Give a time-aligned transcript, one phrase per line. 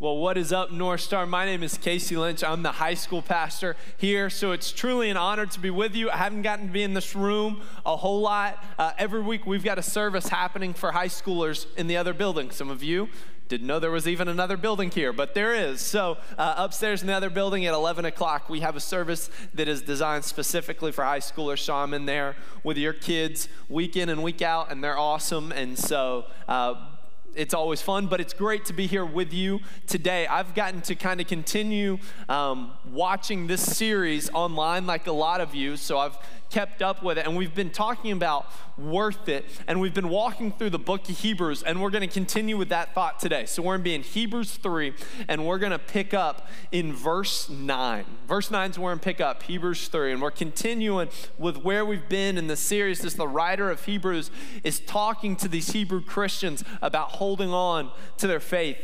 [0.00, 1.26] Well, what is up, North Star?
[1.26, 2.42] My name is Casey Linch.
[2.42, 6.08] I'm the high school pastor here, so it's truly an honor to be with you.
[6.08, 8.64] I haven't gotten to be in this room a whole lot.
[8.78, 12.50] Uh, every week, we've got a service happening for high schoolers in the other building.
[12.50, 13.10] Some of you
[13.50, 15.82] didn't know there was even another building here, but there is.
[15.82, 19.68] So, uh, upstairs in the other building at 11 o'clock, we have a service that
[19.68, 21.58] is designed specifically for high schoolers.
[21.58, 25.52] So, I'm in there with your kids week in and week out, and they're awesome.
[25.52, 26.89] And so, uh,
[27.34, 30.26] it's always fun, but it's great to be here with you today.
[30.26, 31.98] I've gotten to kind of continue
[32.28, 36.18] um, watching this series online like a lot of you, so I've
[36.50, 37.26] kept up with it.
[37.26, 38.46] And we've been talking about
[38.76, 39.46] worth it.
[39.66, 41.62] And we've been walking through the book of Hebrews.
[41.62, 43.46] And we're going to continue with that thought today.
[43.46, 44.92] So we're going to be in Hebrews 3.
[45.28, 48.04] And we're going to pick up in verse 9.
[48.26, 50.12] Verse 9 is where we're going to pick up Hebrews 3.
[50.12, 53.04] And we're continuing with where we've been in the series.
[53.04, 54.30] As the writer of Hebrews
[54.64, 58.78] is talking to these Hebrew Christians about holding on to their faith.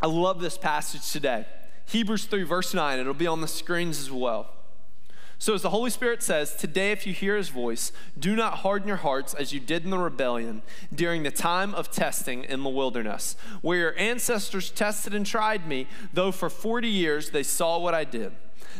[0.00, 1.46] I love this passage today.
[1.86, 2.98] Hebrews 3, verse 9.
[2.98, 4.50] It'll be on the screens as well.
[5.44, 8.88] So, as the Holy Spirit says, today, if you hear his voice, do not harden
[8.88, 12.70] your hearts as you did in the rebellion during the time of testing in the
[12.70, 17.92] wilderness, where your ancestors tested and tried me, though for 40 years they saw what
[17.92, 18.32] I did.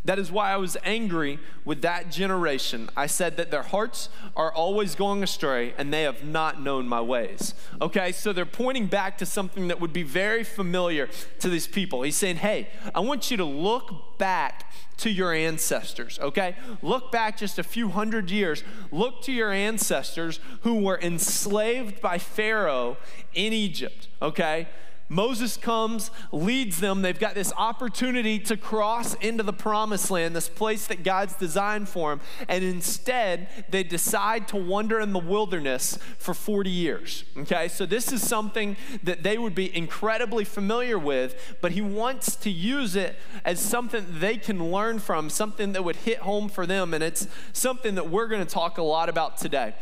[0.04, 2.90] That is why I was angry with that generation.
[2.96, 7.00] I said that their hearts are always going astray and they have not known my
[7.00, 7.54] ways.
[7.80, 11.08] Okay, so they're pointing back to something that would be very familiar
[11.40, 12.02] to these people.
[12.02, 16.55] He's saying, Hey, I want you to look back to your ancestors, okay?
[16.82, 18.62] Look back just a few hundred years.
[18.92, 22.96] Look to your ancestors who were enslaved by Pharaoh
[23.32, 24.68] in Egypt, okay?
[25.08, 27.02] Moses comes, leads them.
[27.02, 31.88] They've got this opportunity to cross into the promised land, this place that God's designed
[31.88, 32.20] for them.
[32.48, 37.24] And instead, they decide to wander in the wilderness for 40 years.
[37.36, 42.36] Okay, so this is something that they would be incredibly familiar with, but he wants
[42.36, 46.66] to use it as something they can learn from, something that would hit home for
[46.66, 46.94] them.
[46.94, 49.74] And it's something that we're going to talk a lot about today.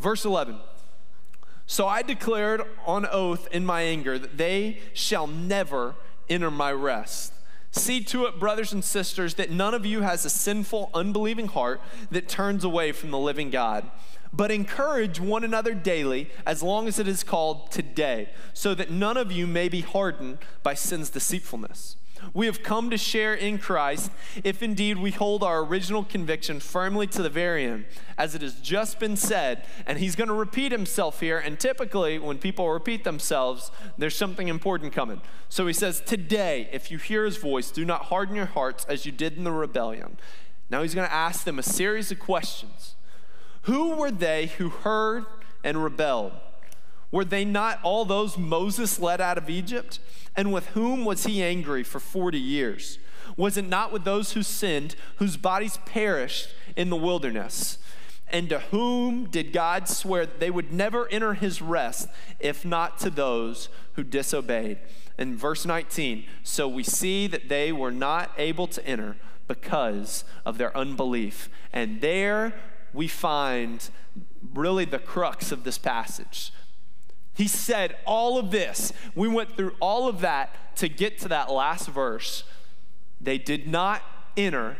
[0.00, 0.58] Verse 11.
[1.66, 5.94] So I declared on oath in my anger that they shall never
[6.28, 7.32] enter my rest.
[7.70, 11.80] See to it, brothers and sisters, that none of you has a sinful, unbelieving heart
[12.10, 13.90] that turns away from the living God.
[14.30, 19.16] But encourage one another daily, as long as it is called today, so that none
[19.16, 21.96] of you may be hardened by sin's deceitfulness.
[22.34, 24.10] We have come to share in Christ
[24.42, 27.84] if indeed we hold our original conviction firmly to the very end,
[28.16, 29.64] as it has just been said.
[29.86, 31.38] And he's going to repeat himself here.
[31.38, 35.20] And typically, when people repeat themselves, there's something important coming.
[35.48, 39.04] So he says, Today, if you hear his voice, do not harden your hearts as
[39.04, 40.16] you did in the rebellion.
[40.70, 42.94] Now he's going to ask them a series of questions
[43.62, 45.26] Who were they who heard
[45.62, 46.32] and rebelled?
[47.12, 50.00] Were they not all those Moses led out of Egypt?
[50.34, 52.98] And with whom was he angry for 40 years?
[53.36, 57.78] Was it not with those who sinned, whose bodies perished in the wilderness?
[58.28, 62.08] And to whom did God swear that they would never enter his rest,
[62.40, 64.78] if not to those who disobeyed?
[65.18, 70.56] In verse 19, so we see that they were not able to enter because of
[70.56, 71.50] their unbelief.
[71.74, 72.54] And there
[72.94, 73.90] we find
[74.54, 76.52] really the crux of this passage
[77.34, 78.92] he said all of this.
[79.14, 82.44] We went through all of that to get to that last verse.
[83.20, 84.02] They did not
[84.36, 84.76] enter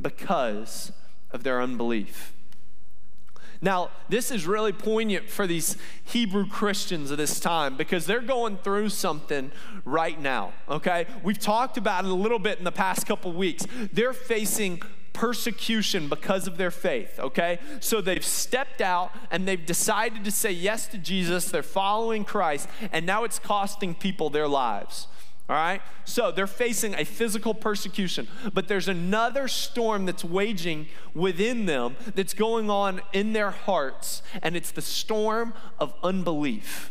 [0.00, 0.92] because
[1.30, 2.32] of their unbelief.
[3.60, 8.58] Now, this is really poignant for these Hebrew Christians of this time because they're going
[8.58, 9.52] through something
[9.86, 11.06] right now, okay?
[11.22, 13.66] We've talked about it a little bit in the past couple weeks.
[13.90, 14.82] They're facing
[15.24, 17.58] persecution because of their faith, okay?
[17.80, 21.46] So they've stepped out and they've decided to say yes to Jesus.
[21.46, 25.08] They're following Christ, and now it's costing people their lives.
[25.48, 25.80] All right?
[26.04, 32.34] So they're facing a physical persecution, but there's another storm that's waging within them that's
[32.34, 36.90] going on in their hearts, and it's the storm of unbelief.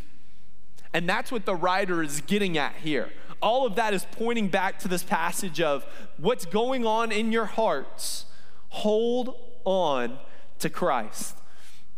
[0.94, 3.10] And that's what the writer is getting at here
[3.44, 5.86] all of that is pointing back to this passage of
[6.18, 8.26] what's going on in your hearts.
[8.70, 9.36] Hold
[9.66, 10.18] on
[10.60, 11.38] to Christ.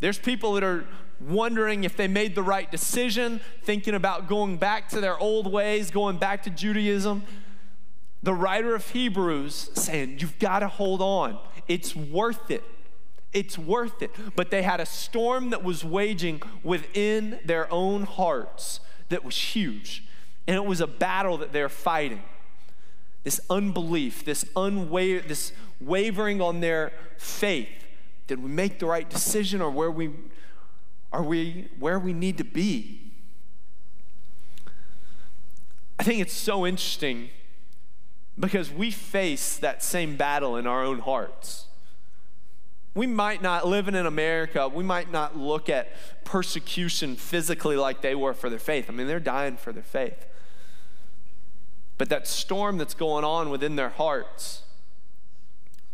[0.00, 0.84] There's people that are
[1.20, 5.90] wondering if they made the right decision, thinking about going back to their old ways,
[5.90, 7.22] going back to Judaism.
[8.22, 11.38] The writer of Hebrews saying, You've got to hold on.
[11.68, 12.64] It's worth it.
[13.36, 14.10] It's worth it.
[14.34, 18.80] But they had a storm that was waging within their own hearts
[19.10, 20.04] that was huge.
[20.46, 22.22] And it was a battle that they're fighting.
[23.24, 25.52] This unbelief, this, unwa- this
[25.82, 27.68] wavering on their faith.
[28.26, 30.10] Did we make the right decision or where we
[31.12, 33.12] are we where we need to be?
[35.98, 37.30] I think it's so interesting
[38.38, 41.66] because we face that same battle in our own hearts.
[42.96, 45.92] We might not, living in America, we might not look at
[46.24, 48.86] persecution physically like they were for their faith.
[48.88, 50.26] I mean, they're dying for their faith.
[51.98, 54.62] But that storm that's going on within their hearts,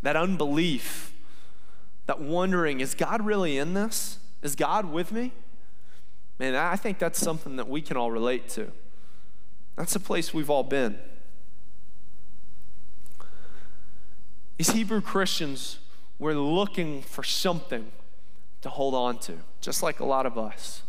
[0.03, 1.13] that unbelief,
[2.07, 4.21] that wondering, is God really in this?
[4.41, 5.33] Is God with me?
[6.39, 8.71] Man, I think that's something that we can all relate to.
[9.75, 11.01] That's a place we've all been.
[14.57, 15.81] These Hebrew Christians
[16.19, 17.91] were looking for something
[18.62, 20.82] to hold on to, just like a lot of us.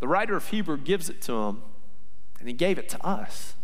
[0.00, 1.62] The writer of Hebrew gives it to him,
[2.38, 3.54] and he gave it to us.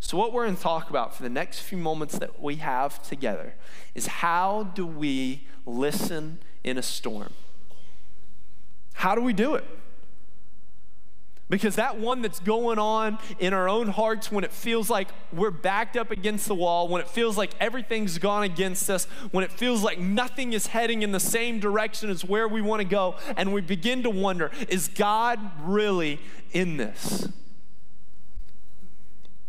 [0.00, 3.02] So, what we're going to talk about for the next few moments that we have
[3.02, 3.54] together
[3.94, 7.32] is how do we listen in a storm?
[8.94, 9.64] How do we do it?
[11.48, 15.50] Because that one that's going on in our own hearts when it feels like we're
[15.50, 19.52] backed up against the wall, when it feels like everything's gone against us, when it
[19.52, 23.16] feels like nothing is heading in the same direction as where we want to go,
[23.36, 26.20] and we begin to wonder is God really
[26.52, 27.28] in this?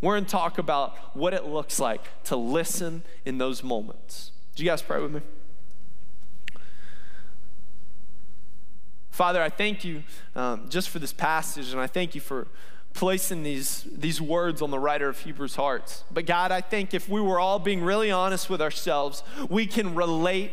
[0.01, 4.31] We're going to talk about what it looks like to listen in those moments.
[4.55, 5.21] Do you guys pray with me?
[9.13, 10.01] Father, I thank you
[10.35, 12.47] um, just for this passage, and I thank you for
[12.95, 16.03] placing these, these words on the writer of Hebrews' hearts.
[16.09, 19.93] But God, I think if we were all being really honest with ourselves, we can
[19.93, 20.51] relate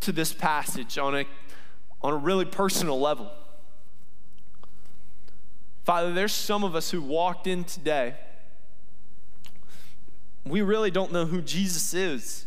[0.00, 1.24] to this passage on a,
[2.02, 3.30] on a really personal level.
[5.84, 8.14] Father, there's some of us who walked in today.
[10.44, 12.44] We really don't know who Jesus is.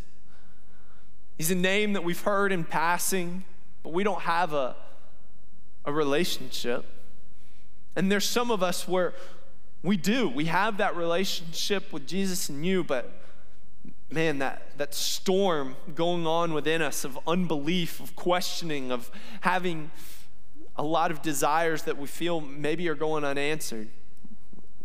[1.40, 3.46] He's a name that we've heard in passing,
[3.82, 4.76] but we don't have a
[5.90, 6.86] a relationship.
[7.96, 9.14] And there's some of us where
[9.84, 10.30] we do.
[10.30, 13.12] We have that relationship with Jesus and you, but
[14.12, 19.10] man, that, that storm going on within us of unbelief, of questioning, of
[19.42, 19.90] having
[20.76, 23.90] a lot of desires that we feel maybe are going unanswered.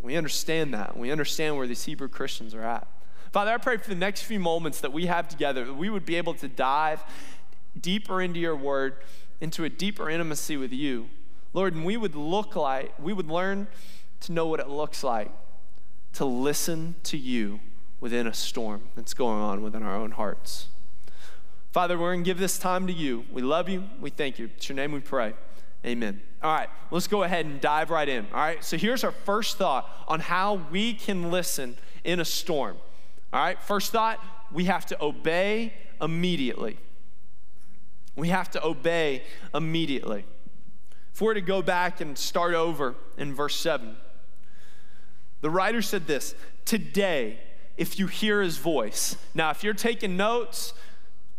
[0.01, 0.97] We understand that.
[0.97, 2.87] We understand where these Hebrew Christians are at.
[3.31, 6.05] Father, I pray for the next few moments that we have together, that we would
[6.05, 7.03] be able to dive
[7.79, 8.97] deeper into your word
[9.41, 11.09] into a deeper intimacy with you.
[11.53, 13.67] Lord, and we would look like, we would learn
[14.21, 15.31] to know what it looks like
[16.13, 17.59] to listen to you
[17.99, 20.67] within a storm that's going on within our own hearts.
[21.71, 23.25] Father, we're going to give this time to you.
[23.31, 23.83] We love you.
[23.99, 24.49] We thank you.
[24.55, 25.33] It's your name we pray.
[25.85, 26.21] Amen.
[26.41, 28.25] All right, let's go ahead and dive right in.
[28.33, 32.77] All right, so here's our first thought on how we can listen in a storm.
[33.33, 34.19] All right, first thought
[34.51, 36.77] we have to obey immediately.
[38.15, 39.23] We have to obey
[39.53, 40.25] immediately.
[41.13, 43.95] If we're to go back and start over in verse 7,
[45.41, 46.35] the writer said this
[46.65, 47.39] Today,
[47.77, 49.17] if you hear his voice.
[49.33, 50.73] Now, if you're taking notes,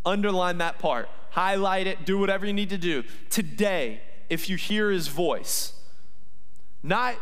[0.04, 3.04] underline that part, highlight it, do whatever you need to do.
[3.30, 5.72] Today, if you hear his voice,
[6.82, 7.16] not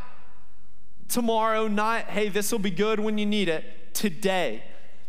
[1.09, 4.63] tomorrow, not, hey, this will be good when you need it, today.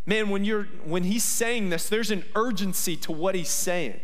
[0.05, 3.99] Man, when you're when he's saying this, there's an urgency to what he's saying.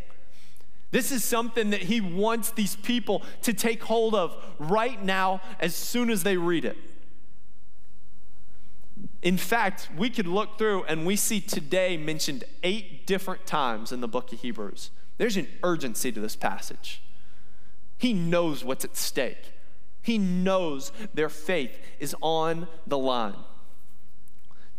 [0.92, 5.74] This is something that he wants these people to take hold of right now as
[5.74, 6.78] soon as they read it.
[9.22, 14.02] In fact, we could look through and we see today mentioned eight different times in
[14.02, 14.90] the book of Hebrews.
[15.18, 17.02] There's an urgency to this passage.
[17.98, 19.54] He knows what's at stake,
[20.02, 23.36] he knows their faith is on the line.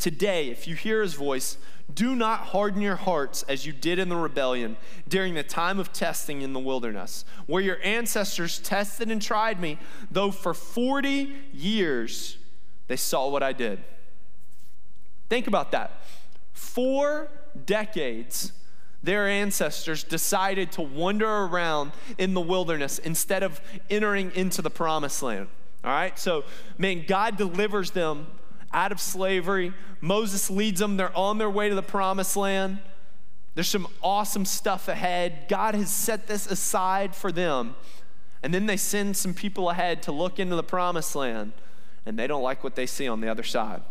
[0.03, 1.57] Today, if you hear his voice,
[1.95, 5.93] do not harden your hearts as you did in the rebellion during the time of
[5.93, 9.79] testing in the wilderness, where your ancestors tested and tried me,
[10.11, 12.37] though for 40 years
[12.89, 13.79] they saw what I did.
[15.29, 16.03] Think about that.
[16.53, 17.29] Four
[17.65, 18.51] decades,
[19.05, 25.23] their ancestors decided to wander around in the wilderness instead of entering into the promised
[25.23, 25.47] land.
[25.85, 26.19] All right?
[26.19, 26.43] So,
[26.77, 28.27] man, God delivers them
[28.73, 29.73] out of slavery.
[30.01, 32.79] Moses leads them, they're on their way to the promised land.
[33.55, 35.47] There's some awesome stuff ahead.
[35.49, 37.75] God has set this aside for them.
[38.43, 41.53] And then they send some people ahead to look into the promised land,
[42.05, 43.83] and they don't like what they see on the other side.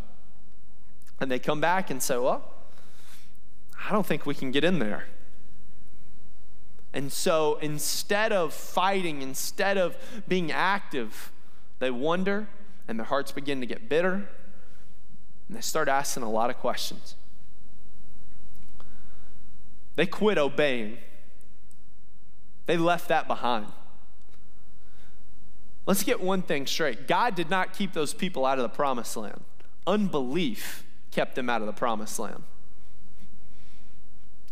[1.20, 2.44] And they come back and say, Well,
[3.88, 5.06] I don't think we can get in there.
[6.92, 9.96] And so instead of fighting, instead of
[10.28, 11.32] being active,
[11.78, 12.48] they wonder
[12.86, 14.28] and their hearts begin to get bitter
[15.52, 17.14] and they start asking a lot of questions.
[19.96, 20.96] They quit obeying,
[22.64, 23.66] they left that behind.
[25.84, 29.14] Let's get one thing straight God did not keep those people out of the promised
[29.14, 29.42] land,
[29.86, 32.44] unbelief kept them out of the promised land.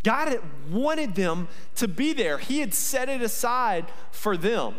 [0.02, 0.38] God
[0.71, 2.37] wanted them to be there.
[2.37, 4.75] He had set it aside for them.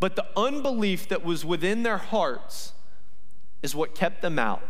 [0.00, 2.72] But the unbelief that was within their hearts
[3.62, 4.62] is what kept them out.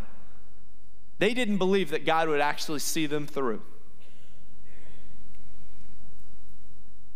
[1.25, 3.63] They didn't believe that God would actually see them through.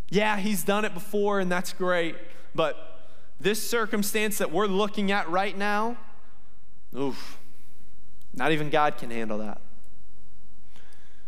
[0.08, 2.16] Yeah, He's done it before, and that's great.
[2.54, 3.02] But
[3.38, 5.98] this circumstance that we're looking at right now,
[6.96, 7.36] oof,
[8.32, 9.60] not even God can handle that.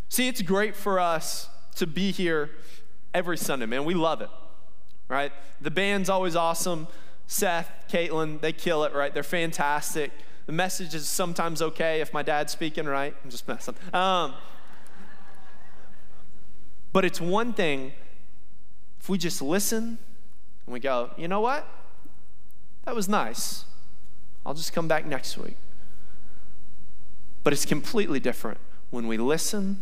[0.08, 2.48] See, it's great for us to be here
[3.12, 3.84] every Sunday, man.
[3.84, 4.30] We love it,
[5.06, 5.32] right?
[5.60, 6.88] The band's always awesome.
[7.26, 9.12] Seth, Caitlin, they kill it, right?
[9.12, 10.12] They're fantastic.
[10.50, 13.14] The message is sometimes okay if my dad's speaking, right?
[13.22, 13.76] I'm just messing.
[13.92, 14.34] Um,
[16.92, 17.92] but it's one thing
[18.98, 19.96] if we just listen
[20.66, 21.68] and we go, you know what?
[22.84, 23.64] That was nice.
[24.44, 25.54] I'll just come back next week.
[27.44, 28.58] But it's completely different
[28.90, 29.80] when we listen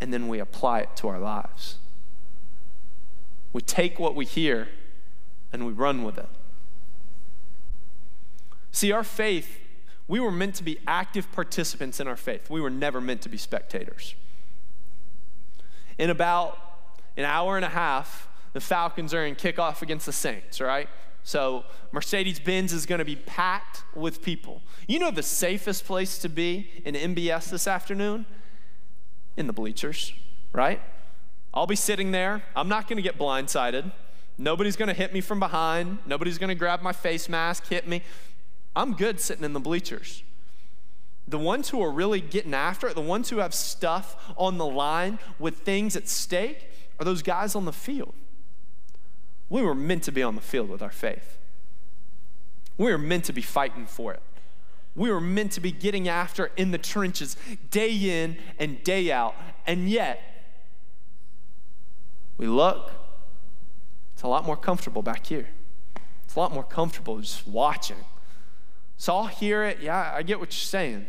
[0.00, 1.76] and then we apply it to our lives.
[3.52, 4.66] We take what we hear
[5.52, 6.28] and we run with it.
[8.72, 9.58] See, our faith,
[10.08, 12.50] we were meant to be active participants in our faith.
[12.50, 14.14] We were never meant to be spectators.
[15.98, 16.58] In about
[17.16, 20.88] an hour and a half, the Falcons are in kickoff against the Saints, right?
[21.22, 24.62] So Mercedes Benz is going to be packed with people.
[24.88, 28.26] You know the safest place to be in MBS this afternoon?
[29.36, 30.12] in the bleachers,
[30.52, 30.80] right?
[31.52, 32.42] I'll be sitting there.
[32.54, 33.90] I'm not going to get blindsided.
[34.38, 35.98] Nobody's going to hit me from behind.
[36.06, 38.02] Nobody's going to grab my face mask, hit me.
[38.74, 40.22] I'm good sitting in the bleachers.
[41.26, 44.66] The ones who are really getting after it, the ones who have stuff on the
[44.66, 48.14] line with things at stake, are those guys on the field.
[49.48, 51.38] We were meant to be on the field with our faith.
[52.78, 54.22] We were meant to be fighting for it.
[54.96, 57.36] We were meant to be getting after in the trenches
[57.70, 59.34] day in and day out.
[59.66, 60.20] And yet,
[62.38, 62.90] we look,
[64.14, 65.48] it's a lot more comfortable back here.
[66.24, 67.96] It's a lot more comfortable just watching.
[69.00, 69.80] So I'll hear it.
[69.80, 71.06] Yeah, I get what you're saying.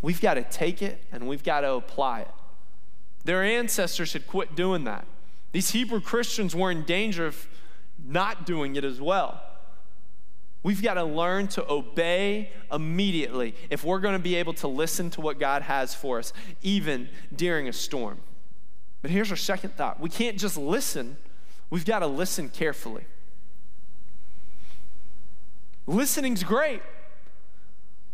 [0.00, 2.30] We've got to take it and we've got to apply it.
[3.24, 5.06] Their ancestors had quit doing that.
[5.52, 7.46] These Hebrew Christians were in danger of
[8.02, 9.38] not doing it as well.
[10.62, 15.10] We've got to learn to obey immediately if we're going to be able to listen
[15.10, 18.16] to what God has for us, even during a storm.
[19.02, 21.18] But here's our second thought we can't just listen,
[21.68, 23.04] we've got to listen carefully.
[25.86, 26.82] Listening's great,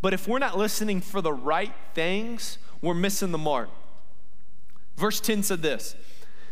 [0.00, 3.69] but if we're not listening for the right things, we're missing the mark.
[4.97, 5.95] Verse 10 said this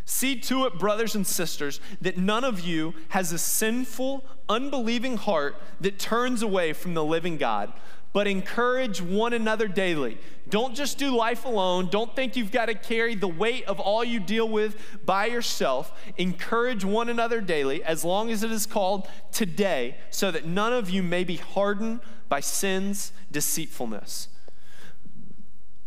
[0.04, 5.56] See to it, brothers and sisters, that none of you has a sinful, unbelieving heart
[5.82, 7.72] that turns away from the living God,
[8.12, 10.18] but encourage one another daily.
[10.48, 11.88] Don't just do life alone.
[11.90, 15.92] Don't think you've got to carry the weight of all you deal with by yourself.
[16.16, 20.88] Encourage one another daily, as long as it is called today, so that none of
[20.88, 24.28] you may be hardened by sin's deceitfulness.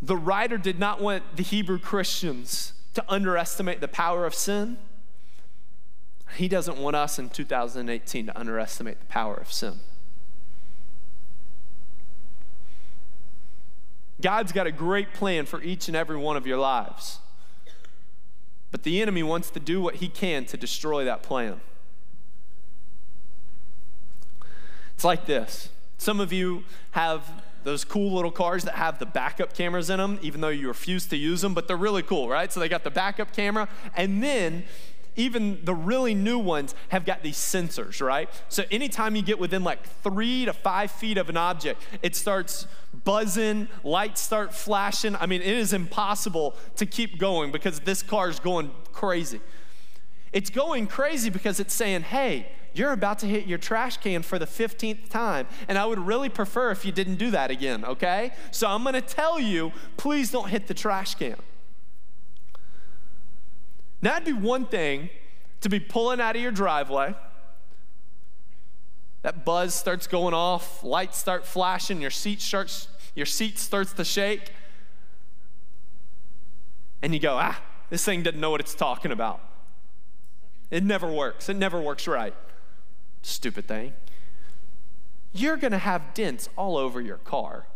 [0.02, 4.78] The writer did not want the Hebrew Christians to underestimate the power of sin.
[6.36, 9.80] He doesn't want us in 2018 to underestimate the power of sin.
[14.22, 17.20] God's got a great plan for each and every one of your lives.
[18.72, 21.60] But the enemy wants to do what he can to destroy that plan.
[24.94, 27.30] It's like this some of you have
[27.64, 31.06] those cool little cars that have the backup cameras in them, even though you refuse
[31.08, 32.52] to use them, but they're really cool, right?
[32.52, 34.64] So they got the backup camera, and then
[35.16, 38.30] even the really new ones have got these sensors, right?
[38.50, 42.68] So anytime you get within like three to five feet of an object, it starts
[43.04, 45.16] buzzing, lights start flashing.
[45.16, 49.42] I mean, it is impossible to keep going because this car is going crazy.
[50.34, 54.40] It's going crazy because it's saying, hey, you're about to hit your trash can for
[54.40, 55.48] the 15th time.
[55.68, 58.32] And I would really prefer if you didn't do that again, okay?
[58.52, 61.36] So I'm gonna tell you, please don't hit the trash can.
[64.02, 65.10] Now, it'd be one thing
[65.62, 67.16] to be pulling out of your driveway.
[69.22, 74.04] That buzz starts going off, lights start flashing, your seat starts, your seat starts to
[74.04, 74.52] shake.
[77.04, 79.42] And you go, ah, this thing doesn't know what it's talking about.
[80.72, 81.50] It never works.
[81.50, 82.34] It never works right
[83.22, 83.94] stupid thing.
[85.34, 87.68] You're going to have dents all over your car.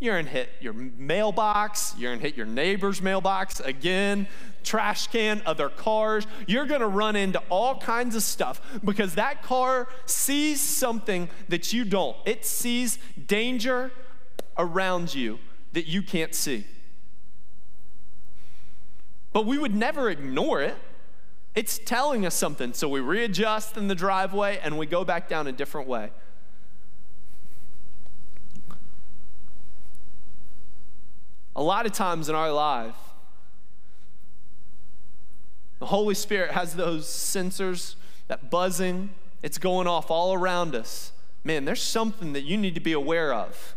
[0.00, 4.28] You're gonna hit your mailbox, you're gonna hit your neighbor's mailbox again,
[4.62, 6.26] trash can, other cars.
[6.46, 11.84] You're gonna run into all kinds of stuff because that car sees something that you
[11.84, 12.16] don't.
[12.26, 13.90] It sees danger
[14.56, 15.40] around you
[15.72, 16.64] that you can't see.
[19.32, 20.76] But we would never ignore it.
[21.56, 25.48] It's telling us something, so we readjust in the driveway and we go back down
[25.48, 26.10] a different way.
[31.58, 32.94] A lot of times in our life,
[35.80, 37.96] the Holy Spirit has those sensors,
[38.28, 39.10] that buzzing,
[39.42, 41.10] it's going off all around us.
[41.42, 43.74] Man, there's something that you need to be aware of.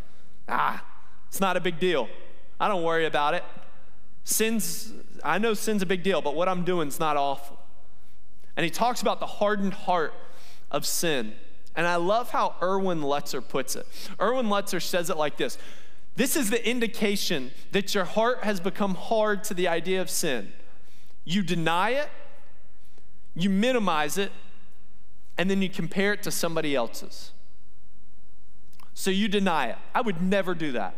[0.48, 0.86] Ah,
[1.28, 2.08] it's not a big deal.
[2.60, 3.44] I don't worry about it.
[4.26, 7.58] Sin's, I know sin's a big deal, but what I'm doing is not awful.
[8.56, 10.14] And he talks about the hardened heart
[10.70, 11.34] of sin.
[11.76, 13.88] And I love how Erwin Lutzer puts it.
[14.22, 15.58] Erwin Lutzer says it like this
[16.16, 20.52] this is the indication that your heart has become hard to the idea of sin.
[21.24, 22.10] You deny it,
[23.36, 24.32] you minimize it,
[25.38, 27.32] and then you compare it to somebody else's.
[28.94, 29.78] So you deny it.
[29.96, 30.96] I would never do that.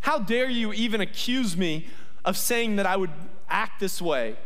[0.00, 1.88] How dare you even accuse me
[2.24, 3.10] of saying that I would
[3.48, 4.36] act this way?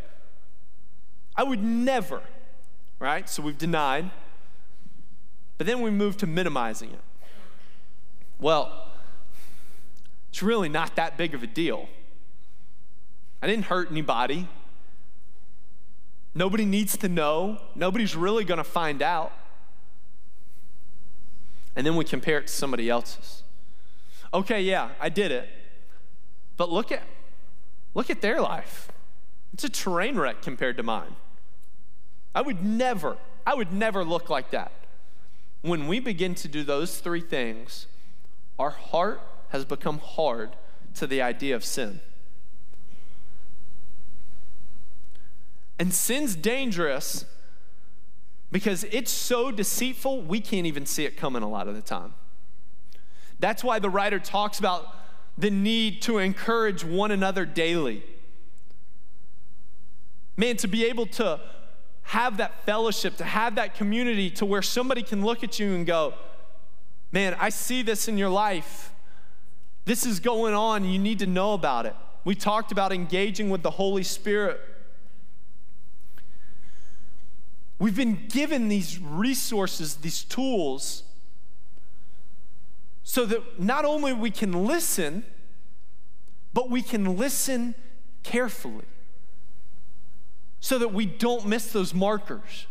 [1.36, 2.22] I would never,
[2.98, 3.28] right?
[3.28, 4.10] So we've denied,
[5.58, 7.00] but then we move to minimizing it.
[8.38, 8.91] Well,
[10.32, 11.90] it's really not that big of a deal.
[13.42, 14.48] I didn't hurt anybody.
[16.34, 17.58] Nobody needs to know.
[17.74, 19.30] Nobody's really going to find out.
[21.76, 23.42] And then we compare it to somebody else's.
[24.32, 25.50] Okay, yeah, I did it.
[26.56, 27.02] But look at
[27.92, 28.90] look at their life.
[29.52, 31.14] It's a train wreck compared to mine.
[32.34, 34.72] I would never, I would never look like that.
[35.60, 37.86] When we begin to do those three things,
[38.58, 39.20] our heart
[39.52, 40.56] has become hard
[40.94, 42.00] to the idea of sin.
[45.78, 47.26] And sin's dangerous
[48.50, 52.14] because it's so deceitful, we can't even see it coming a lot of the time.
[53.40, 54.94] That's why the writer talks about
[55.36, 58.02] the need to encourage one another daily.
[60.36, 61.40] Man, to be able to
[62.04, 65.86] have that fellowship, to have that community to where somebody can look at you and
[65.86, 66.14] go,
[67.10, 68.91] Man, I see this in your life.
[69.84, 70.84] This is going on.
[70.84, 71.96] You need to know about it.
[72.24, 74.60] We talked about engaging with the Holy Spirit.
[77.78, 81.02] We've been given these resources, these tools,
[83.02, 85.24] so that not only we can listen,
[86.54, 87.74] but we can listen
[88.22, 88.84] carefully
[90.62, 92.68] so that we don't miss those markers,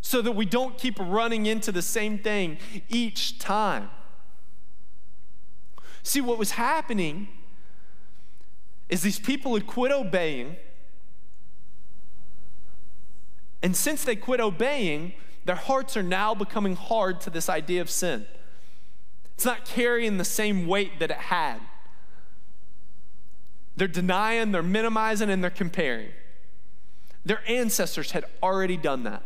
[0.00, 2.56] so that we don't keep running into the same thing
[2.88, 3.90] each time.
[6.04, 7.28] See, what was happening
[8.88, 10.56] is these people had quit obeying.
[13.62, 15.14] And since they quit obeying,
[15.46, 18.26] their hearts are now becoming hard to this idea of sin.
[19.34, 21.58] It's not carrying the same weight that it had.
[23.76, 26.10] They're denying, they're minimizing, and they're comparing.
[27.24, 29.22] Their ancestors had already done that.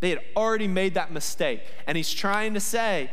[0.00, 1.60] They had already made that mistake.
[1.86, 3.10] And he's trying to say,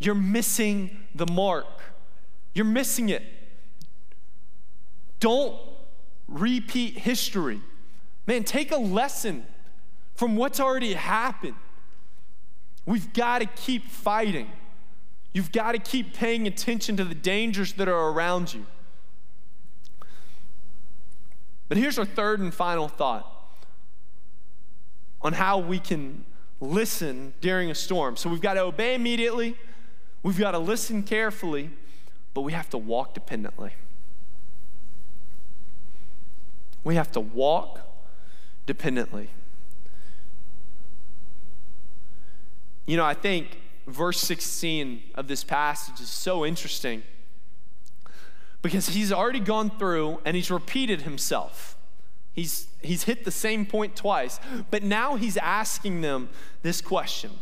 [0.00, 1.66] You're missing the mark.
[2.54, 3.22] You're missing it.
[5.20, 5.56] Don't
[6.28, 7.60] repeat history.
[8.26, 9.46] Man, take a lesson
[10.14, 11.54] from what's already happened.
[12.86, 14.50] We've got to keep fighting.
[15.32, 18.66] You've got to keep paying attention to the dangers that are around you.
[21.68, 23.28] But here's our third and final thought
[25.22, 26.24] on how we can
[26.60, 28.16] listen during a storm.
[28.16, 29.56] So we've got to obey immediately,
[30.22, 31.70] we've got to listen carefully,
[32.34, 33.72] but we have to walk dependently.
[36.84, 37.80] We have to walk
[38.66, 39.30] dependently.
[42.86, 47.02] You know, I think verse 16 of this passage is so interesting
[48.60, 51.76] because he's already gone through and he's repeated himself.
[52.32, 54.40] He's, he's hit the same point twice,
[54.70, 56.30] but now he's asking them
[56.62, 57.32] this question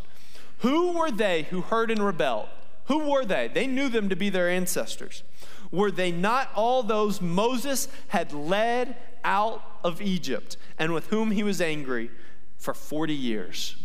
[0.58, 2.48] Who were they who heard and rebelled?
[2.90, 3.46] Who were they?
[3.46, 5.22] They knew them to be their ancestors.
[5.70, 11.44] Were they not all those Moses had led out of Egypt and with whom he
[11.44, 12.10] was angry
[12.58, 13.76] for 40 years?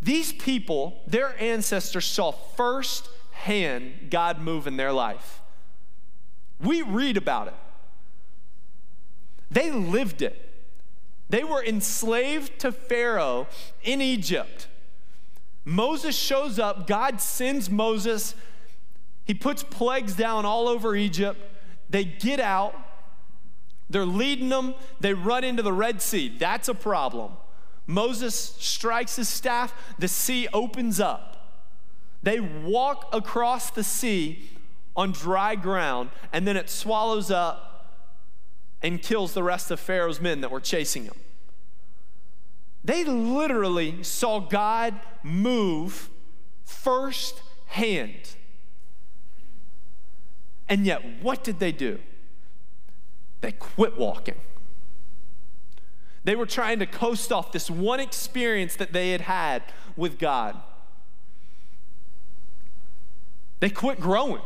[0.00, 5.42] These people, their ancestors saw firsthand God move in their life.
[6.62, 7.54] We read about it.
[9.50, 10.48] They lived it.
[11.28, 13.48] They were enslaved to Pharaoh
[13.82, 14.68] in Egypt.
[15.64, 18.34] Moses shows up, God sends Moses
[19.24, 21.40] He puts plagues down all over Egypt.
[21.88, 22.74] They get out.
[23.88, 24.74] They're leading them.
[25.00, 26.28] They run into the Red Sea.
[26.36, 27.32] That's a problem.
[27.86, 31.60] Moses strikes his staff, the sea opens up.
[32.22, 34.48] They walk across the sea
[34.94, 37.98] on dry ground, and then it swallows up
[38.82, 41.14] and kills the rest of Pharaoh's men that were chasing him.
[42.84, 46.10] They literally saw God move
[46.64, 48.34] firsthand.
[50.68, 51.98] And yet, what did they do?
[53.40, 54.36] They quit walking.
[56.24, 59.62] They were trying to coast off this one experience that they had had
[59.96, 60.60] with God.
[63.60, 64.42] They quit growing.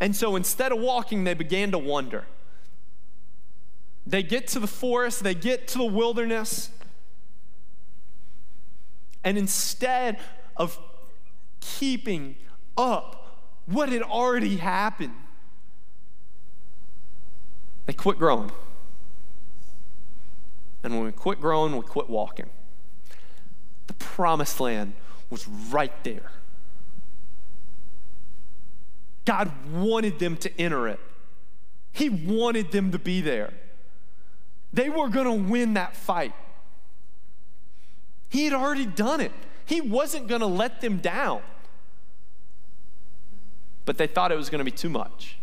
[0.00, 2.24] And so instead of walking, they began to wander.
[4.08, 6.70] They get to the forest, they get to the wilderness,
[9.22, 10.18] and instead
[10.56, 10.78] of
[11.60, 12.36] keeping
[12.78, 15.12] up what had already happened,
[17.84, 18.50] they quit growing.
[20.82, 22.48] And when we quit growing, we quit walking.
[23.88, 24.94] The promised land
[25.28, 26.30] was right there.
[29.26, 31.00] God wanted them to enter it,
[31.92, 33.52] He wanted them to be there.
[34.72, 36.34] They were going to win that fight.
[38.28, 39.32] He had already done it.
[39.64, 41.42] He wasn't going to let them down.
[43.84, 45.38] But they thought it was going to be too much.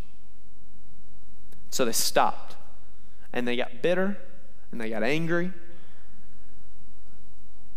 [1.71, 2.55] So they stopped.
[3.33, 4.17] And they got bitter
[4.71, 5.53] and they got angry,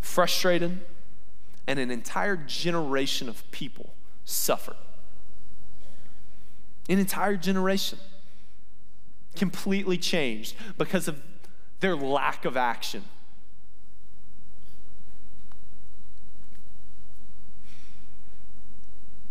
[0.01, 0.81] frustrated,
[1.67, 4.77] and an entire generation of people suffered.
[6.89, 7.99] An entire generation
[9.37, 11.21] completely changed because of
[11.81, 13.05] their lack of action.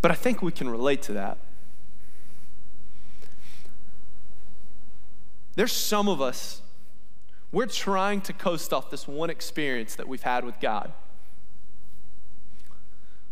[0.02, 1.38] But I think we can relate to that.
[5.56, 6.62] There's some of us
[7.52, 10.92] we're trying to coast off this one experience that we've had with God.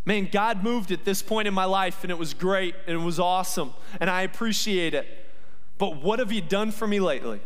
[0.06, 3.04] Man, God moved at this point in my life and it was great and it
[3.04, 5.08] was awesome and I appreciate it.
[5.78, 7.42] But what have you done for me lately?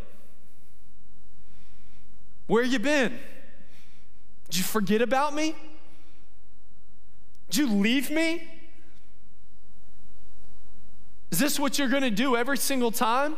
[2.49, 3.17] Where you been?
[4.49, 5.55] Did you forget about me?
[7.49, 8.43] Did you leave me?
[11.31, 13.37] Is this what you're going to do every single time?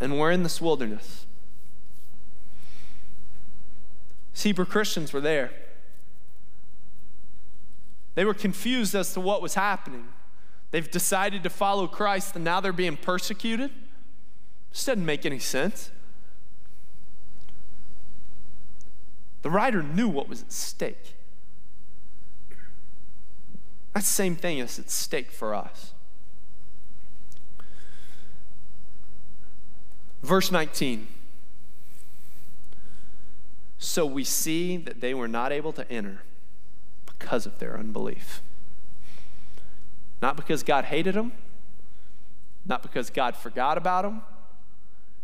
[0.00, 1.26] and we're in this wilderness.
[4.34, 5.52] Hebrew Christians were there.
[8.14, 10.08] They were confused as to what was happening.
[10.70, 13.70] They've decided to follow Christ and now they're being persecuted.
[14.70, 15.90] This doesn't make any sense.
[19.42, 21.14] The writer knew what was at stake.
[23.94, 25.92] That same thing is at stake for us.
[30.22, 31.08] Verse 19.
[33.78, 36.22] So we see that they were not able to enter
[37.06, 38.42] because of their unbelief.
[40.22, 41.32] Not because God hated them,
[42.66, 44.22] not because God forgot about them,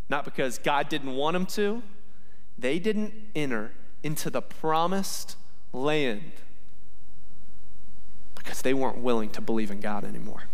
[0.09, 1.83] not because God didn't want them to.
[2.59, 5.37] They didn't enter into the promised
[5.73, 6.33] land
[8.35, 10.45] because they weren't willing to believe in God anymore.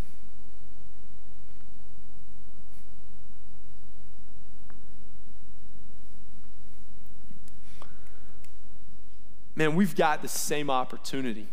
[9.62, 11.46] man, we've got the same opportunity.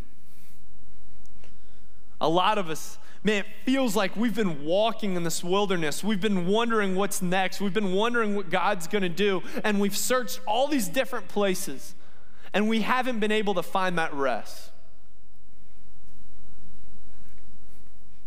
[2.21, 6.03] A lot of us, man, it feels like we've been walking in this wilderness.
[6.03, 7.61] We've been wondering what's next.
[7.61, 9.41] We've been wondering what God's going to do.
[9.63, 11.95] And we've searched all these different places,
[12.53, 14.71] and we haven't been able to find that rest.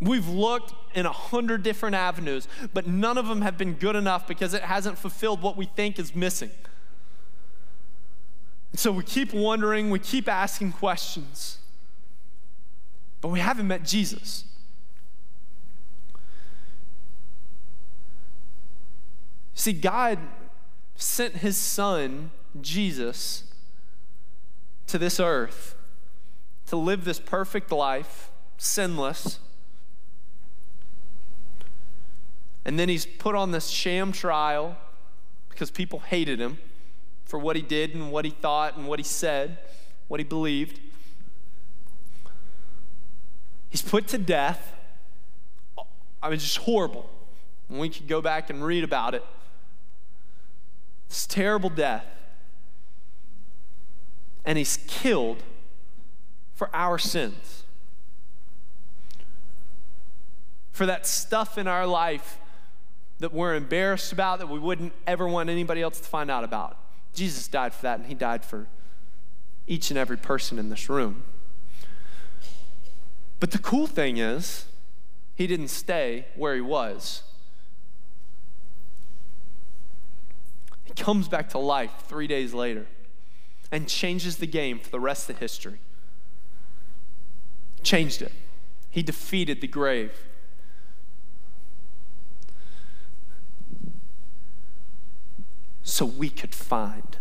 [0.01, 4.27] We've looked in a hundred different avenues, but none of them have been good enough
[4.27, 6.51] because it hasn't fulfilled what we think is missing.
[8.75, 11.59] So we keep wondering, we keep asking questions,
[13.23, 14.45] but we haven't met Jesus.
[19.55, 20.19] See, God
[20.97, 23.45] sent his son, Jesus,
[24.89, 25.77] to this earth
[26.73, 29.39] to live this perfect life, sinless.
[32.65, 34.79] And then he's put on this sham trial
[35.51, 36.57] because people hated him
[37.27, 39.59] for what he did and what he thought and what he said,
[40.09, 40.81] what he believed.
[43.73, 44.75] He's put to death.
[46.23, 47.09] I mean, just horrible.
[47.71, 49.25] And we could go back and read about it.
[51.07, 52.05] It's terrible death.
[54.45, 55.43] and he's killed
[56.55, 57.63] for our sins.
[60.73, 62.39] For that stuff in our life
[63.21, 66.77] that we're embarrassed about, that we wouldn't ever want anybody else to find out about.
[67.15, 68.67] Jesus died for that, and he died for
[69.67, 71.23] each and every person in this room.
[73.43, 74.67] But the cool thing is,
[75.35, 77.25] he didn't stay where he was.
[80.85, 82.87] He comes back to life three days later
[83.73, 85.81] and changes the game for the rest of history.
[87.83, 88.31] Changed it.
[88.91, 90.13] He defeated the grave.
[95.83, 97.17] So we could find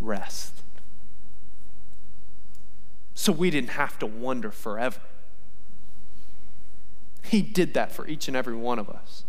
[0.00, 0.62] rest.
[3.12, 4.98] So we didn't have to wonder forever.
[7.28, 9.24] He did that for each and every one of us.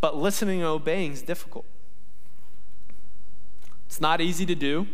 [0.00, 1.64] But listening and obeying is difficult.
[3.86, 4.86] It's not easy to do,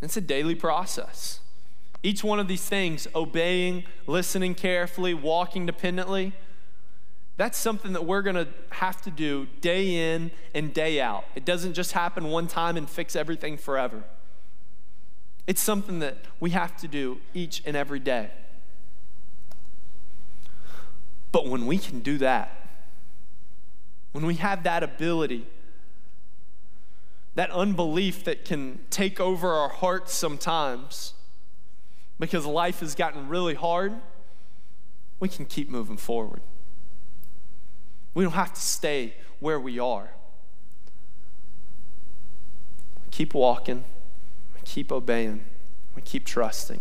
[0.00, 1.40] it's a daily process.
[2.02, 6.34] Each one of these things, obeying, listening carefully, walking dependently,
[7.36, 11.24] that's something that we're going to have to do day in and day out.
[11.34, 14.04] It doesn't just happen one time and fix everything forever.
[15.46, 18.30] It's something that we have to do each and every day.
[21.36, 22.50] But when we can do that,
[24.12, 25.46] when we have that ability,
[27.34, 31.12] that unbelief that can take over our hearts sometimes
[32.18, 33.92] because life has gotten really hard,
[35.20, 36.40] we can keep moving forward.
[38.14, 40.08] We don't have to stay where we are.
[43.04, 43.84] We keep walking,
[44.54, 45.44] we keep obeying,
[45.94, 46.80] we keep trusting.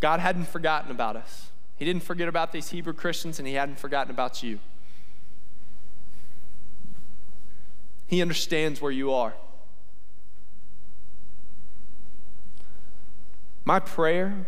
[0.00, 1.48] God hadn't forgotten about us.
[1.76, 4.58] He didn't forget about these Hebrew Christians, and He hadn't forgotten about you.
[8.06, 9.34] He understands where you are.
[13.64, 14.46] My prayer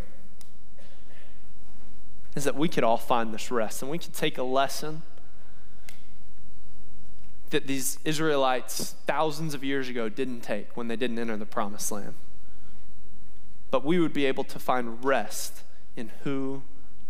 [2.37, 5.03] is that we could all find this rest and we could take a lesson
[7.51, 11.91] that these Israelites thousands of years ago didn't take when they didn't enter the promised
[11.91, 12.15] land.
[13.70, 15.62] But we would be able to find rest
[15.96, 16.62] in who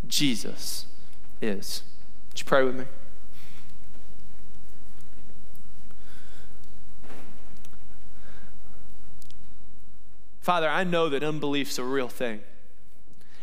[0.06, 0.86] Jesus
[1.40, 1.82] is.
[2.30, 2.84] Would you pray with me?
[10.40, 12.40] Father, I know that unbelief's a real thing.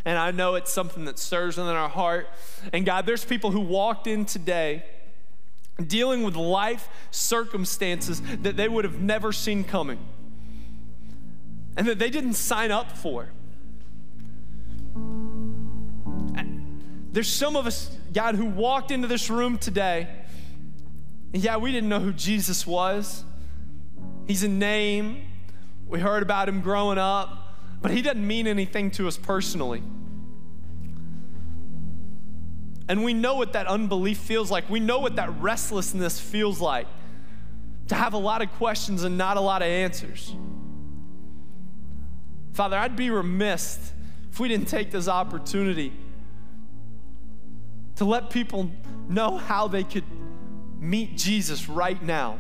[0.06, 2.28] And I know it's something that stirs within our heart.
[2.74, 4.84] And God, there's people who walked in today
[5.86, 10.00] dealing with life circumstances that they would have never seen coming
[11.78, 13.30] and that they didn't sign up for.
[17.12, 20.08] There's some of us, God, who walked into this room today,
[21.34, 23.24] and yeah, we didn't know who Jesus was.
[24.28, 25.26] He's a name.
[25.88, 29.82] We heard about him growing up, but he doesn't mean anything to us personally.
[32.88, 34.70] And we know what that unbelief feels like.
[34.70, 36.88] We know what that restlessness feels like
[37.88, 40.36] to have a lot of questions and not a lot of answers.
[42.56, 43.92] Father, I'd be remiss
[44.32, 45.92] if we didn't take this opportunity
[47.98, 48.72] to let people
[49.10, 50.06] know how they could
[50.80, 52.40] meet Jesus right now.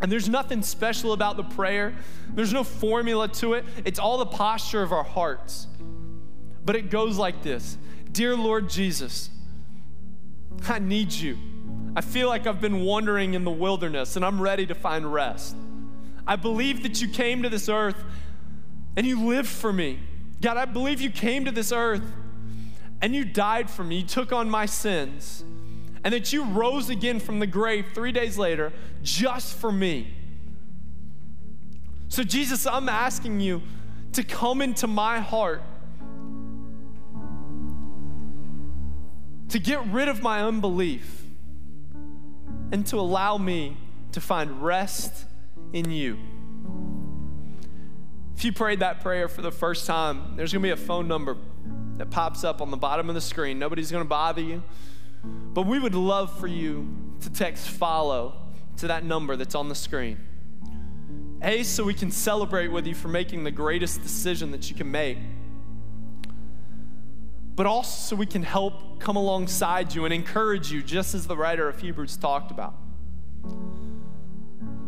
[0.00, 1.94] And there's nothing special about the prayer,
[2.30, 3.66] there's no formula to it.
[3.84, 5.66] It's all the posture of our hearts.
[6.64, 7.76] But it goes like this
[8.10, 9.28] Dear Lord Jesus,
[10.66, 11.36] I need you.
[11.94, 15.56] I feel like I've been wandering in the wilderness and I'm ready to find rest.
[16.26, 18.02] I believe that you came to this earth
[18.96, 20.00] and you lived for me.
[20.40, 22.02] God, I believe you came to this earth
[23.00, 23.98] and you died for me.
[23.98, 25.44] You took on my sins.
[26.04, 30.14] And that you rose again from the grave three days later just for me.
[32.08, 33.60] So, Jesus, I'm asking you
[34.12, 35.62] to come into my heart,
[39.48, 41.26] to get rid of my unbelief,
[42.70, 43.76] and to allow me
[44.12, 45.24] to find rest
[45.72, 46.18] in you.
[48.36, 51.36] If you prayed that prayer for the first time, there's gonna be a phone number
[51.98, 53.58] that pops up on the bottom of the screen.
[53.58, 54.62] Nobody's going to bother you.
[55.24, 56.88] But we would love for you
[57.20, 58.34] to text follow
[58.78, 60.18] to that number that's on the screen.
[61.42, 64.90] A, so we can celebrate with you for making the greatest decision that you can
[64.90, 65.18] make.
[67.54, 71.36] But also so we can help come alongside you and encourage you, just as the
[71.36, 72.74] writer of Hebrews talked about.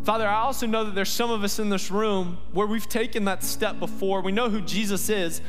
[0.03, 3.25] Father, I also know that there's some of us in this room where we've taken
[3.25, 4.21] that step before.
[4.21, 5.41] We know who Jesus is,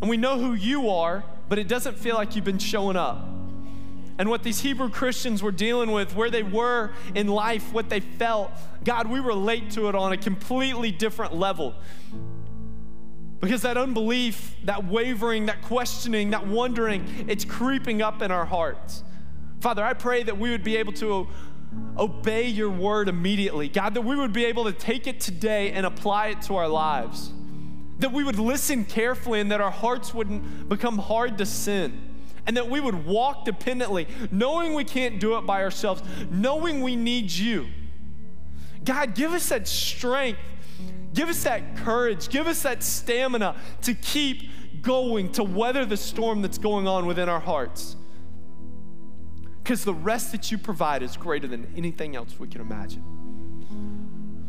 [0.00, 3.28] and we know who you are, but it doesn't feel like you've been showing up.
[4.18, 8.00] and what these Hebrew Christians were dealing with, where they were in life, what they
[8.00, 8.50] felt,
[8.84, 11.74] God, we relate to it on a completely different level.
[13.40, 19.02] Because that unbelief, that wavering, that questioning, that wondering, it's creeping up in our hearts.
[19.60, 21.26] Father, I pray that we would be able to
[21.98, 23.68] obey your word immediately.
[23.68, 26.68] God, that we would be able to take it today and apply it to our
[26.68, 27.32] lives.
[27.98, 32.04] That we would listen carefully and that our hearts wouldn't become hard to sin
[32.46, 36.96] and that we would walk dependently, knowing we can't do it by ourselves, knowing we
[36.96, 37.66] need you.
[38.84, 40.38] God, give us that strength,
[41.14, 46.42] give us that courage, give us that stamina to keep going, to weather the storm
[46.42, 47.96] that's going on within our hearts.
[49.64, 53.02] Because the rest that you provide is greater than anything else we can imagine.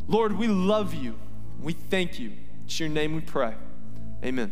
[0.10, 1.16] Lord, we love you.
[1.62, 2.34] We thank you.
[2.66, 3.54] It's your name we pray.
[4.26, 4.52] Amen.